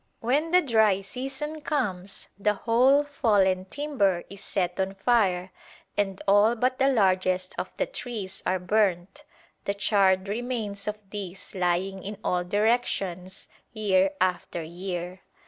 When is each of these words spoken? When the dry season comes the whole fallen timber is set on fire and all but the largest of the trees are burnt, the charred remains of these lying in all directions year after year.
When 0.19 0.49
the 0.49 0.63
dry 0.63 1.01
season 1.01 1.61
comes 1.61 2.29
the 2.35 2.55
whole 2.55 3.03
fallen 3.03 3.65
timber 3.65 4.23
is 4.31 4.41
set 4.43 4.79
on 4.79 4.95
fire 4.95 5.51
and 5.95 6.19
all 6.27 6.55
but 6.55 6.79
the 6.79 6.87
largest 6.89 7.53
of 7.59 7.69
the 7.77 7.85
trees 7.85 8.41
are 8.43 8.57
burnt, 8.57 9.23
the 9.65 9.75
charred 9.75 10.27
remains 10.27 10.87
of 10.87 10.97
these 11.11 11.53
lying 11.53 12.01
in 12.01 12.17
all 12.23 12.43
directions 12.43 13.47
year 13.73 14.09
after 14.19 14.63
year. 14.63 15.21